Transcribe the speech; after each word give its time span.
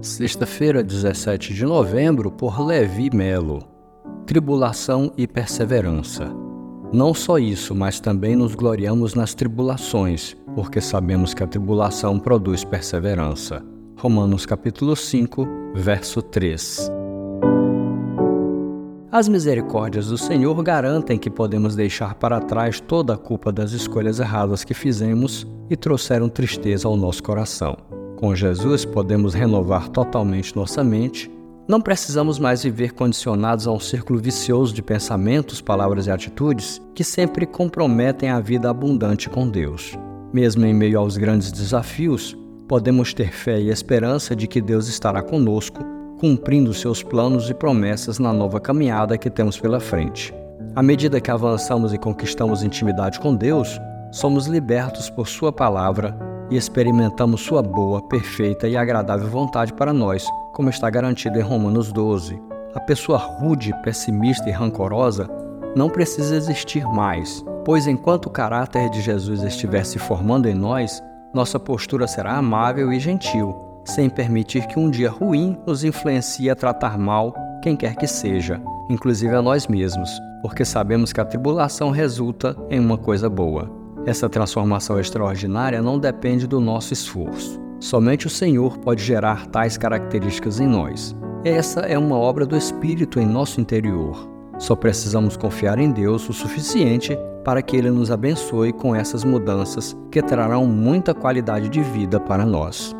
Sexta-feira, 0.00 0.80
17 0.80 1.52
de 1.52 1.64
novembro, 1.64 2.30
por 2.30 2.64
Levi 2.64 3.10
Melo. 3.12 3.64
Tribulação 4.24 5.12
e 5.16 5.26
perseverança. 5.26 6.30
Não 6.92 7.12
só 7.12 7.36
isso, 7.36 7.74
mas 7.74 7.98
também 7.98 8.36
nos 8.36 8.54
gloriamos 8.54 9.14
nas 9.14 9.34
tribulações, 9.34 10.36
porque 10.54 10.80
sabemos 10.80 11.34
que 11.34 11.42
a 11.42 11.48
tribulação 11.48 12.16
produz 12.16 12.62
perseverança. 12.62 13.60
Romanos 13.96 14.46
capítulo 14.46 14.94
5, 14.94 15.46
verso 15.74 16.22
3. 16.22 16.92
As 19.10 19.26
misericórdias 19.26 20.06
do 20.06 20.16
Senhor 20.16 20.62
garantem 20.62 21.18
que 21.18 21.28
podemos 21.28 21.74
deixar 21.74 22.14
para 22.14 22.40
trás 22.40 22.78
toda 22.78 23.14
a 23.14 23.18
culpa 23.18 23.50
das 23.50 23.72
escolhas 23.72 24.20
erradas 24.20 24.62
que 24.62 24.74
fizemos 24.74 25.44
e 25.68 25.76
trouxeram 25.76 26.28
tristeza 26.28 26.86
ao 26.86 26.96
nosso 26.96 27.20
coração. 27.20 27.87
Com 28.18 28.34
Jesus, 28.34 28.84
podemos 28.84 29.32
renovar 29.32 29.88
totalmente 29.88 30.56
nossa 30.56 30.82
mente. 30.82 31.30
Não 31.68 31.80
precisamos 31.80 32.36
mais 32.36 32.64
viver 32.64 32.92
condicionados 32.92 33.68
a 33.68 33.70
um 33.70 33.78
círculo 33.78 34.18
vicioso 34.18 34.74
de 34.74 34.82
pensamentos, 34.82 35.60
palavras 35.60 36.08
e 36.08 36.10
atitudes 36.10 36.82
que 36.96 37.04
sempre 37.04 37.46
comprometem 37.46 38.28
a 38.28 38.40
vida 38.40 38.68
abundante 38.68 39.30
com 39.30 39.48
Deus. 39.48 39.96
Mesmo 40.32 40.66
em 40.66 40.74
meio 40.74 40.98
aos 40.98 41.16
grandes 41.16 41.52
desafios, 41.52 42.36
podemos 42.66 43.14
ter 43.14 43.32
fé 43.32 43.60
e 43.60 43.70
esperança 43.70 44.34
de 44.34 44.48
que 44.48 44.60
Deus 44.60 44.88
estará 44.88 45.22
conosco, 45.22 45.78
cumprindo 46.18 46.74
seus 46.74 47.04
planos 47.04 47.48
e 47.48 47.54
promessas 47.54 48.18
na 48.18 48.32
nova 48.32 48.58
caminhada 48.58 49.16
que 49.16 49.30
temos 49.30 49.60
pela 49.60 49.78
frente. 49.78 50.34
À 50.74 50.82
medida 50.82 51.20
que 51.20 51.30
avançamos 51.30 51.94
e 51.94 51.98
conquistamos 51.98 52.64
intimidade 52.64 53.20
com 53.20 53.32
Deus, 53.32 53.80
somos 54.10 54.48
libertos 54.48 55.08
por 55.08 55.28
Sua 55.28 55.52
palavra 55.52 56.27
e 56.50 56.56
experimentamos 56.56 57.40
Sua 57.40 57.62
boa, 57.62 58.02
perfeita 58.02 58.68
e 58.68 58.76
agradável 58.76 59.28
vontade 59.28 59.72
para 59.72 59.92
nós, 59.92 60.26
como 60.52 60.70
está 60.70 60.88
garantido 60.88 61.38
em 61.38 61.42
Romanos 61.42 61.92
12. 61.92 62.40
A 62.74 62.80
pessoa 62.80 63.18
rude, 63.18 63.72
pessimista 63.82 64.48
e 64.48 64.52
rancorosa 64.52 65.28
não 65.74 65.88
precisa 65.88 66.36
existir 66.36 66.84
mais, 66.84 67.44
pois 67.64 67.86
enquanto 67.86 68.26
o 68.26 68.30
caráter 68.30 68.88
de 68.90 69.00
Jesus 69.00 69.42
estiver 69.42 69.84
se 69.84 69.98
formando 69.98 70.48
em 70.48 70.54
nós, 70.54 71.02
nossa 71.34 71.58
postura 71.58 72.06
será 72.06 72.36
amável 72.36 72.92
e 72.92 72.98
gentil, 72.98 73.54
sem 73.84 74.08
permitir 74.08 74.66
que 74.66 74.78
um 74.78 74.90
dia 74.90 75.10
ruim 75.10 75.56
nos 75.66 75.84
influencie 75.84 76.50
a 76.50 76.56
tratar 76.56 76.98
mal 76.98 77.34
quem 77.62 77.76
quer 77.76 77.96
que 77.96 78.06
seja, 78.06 78.60
inclusive 78.88 79.34
a 79.34 79.42
nós 79.42 79.66
mesmos, 79.66 80.10
porque 80.42 80.64
sabemos 80.64 81.12
que 81.12 81.20
a 81.20 81.24
tribulação 81.24 81.90
resulta 81.90 82.56
em 82.70 82.78
uma 82.80 82.96
coisa 82.96 83.28
boa. 83.28 83.70
Essa 84.06 84.28
transformação 84.28 84.98
extraordinária 84.98 85.82
não 85.82 85.98
depende 85.98 86.46
do 86.46 86.60
nosso 86.60 86.92
esforço. 86.92 87.60
Somente 87.80 88.26
o 88.26 88.30
Senhor 88.30 88.78
pode 88.78 89.02
gerar 89.02 89.46
tais 89.46 89.76
características 89.76 90.60
em 90.60 90.66
nós. 90.66 91.14
Essa 91.44 91.80
é 91.80 91.96
uma 91.96 92.16
obra 92.16 92.44
do 92.44 92.56
Espírito 92.56 93.20
em 93.20 93.26
nosso 93.26 93.60
interior. 93.60 94.28
Só 94.58 94.74
precisamos 94.74 95.36
confiar 95.36 95.78
em 95.78 95.92
Deus 95.92 96.28
o 96.28 96.32
suficiente 96.32 97.16
para 97.44 97.62
que 97.62 97.76
Ele 97.76 97.90
nos 97.90 98.10
abençoe 98.10 98.72
com 98.72 98.94
essas 98.94 99.24
mudanças 99.24 99.96
que 100.10 100.20
trarão 100.20 100.66
muita 100.66 101.14
qualidade 101.14 101.68
de 101.68 101.80
vida 101.80 102.18
para 102.18 102.44
nós. 102.44 102.94